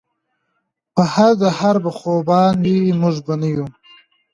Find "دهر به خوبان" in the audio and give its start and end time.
1.41-2.55